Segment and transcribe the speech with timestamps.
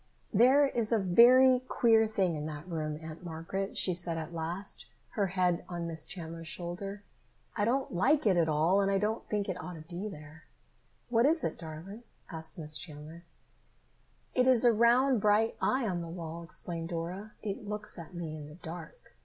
[0.33, 4.87] "There is a very queer thing in that room, Aunt Margaret," she said at last,
[5.09, 7.03] her head on Miss Chandler's shoulder.
[7.55, 10.45] "I don't like it at all and I don't think it ought to be there."
[11.09, 12.01] "What is it, darling?"
[12.31, 13.25] asked Miss Chandler.
[14.33, 17.33] "It is a round bright eye on the wall," explained Dora.
[17.43, 19.13] "It looks at me in the dark.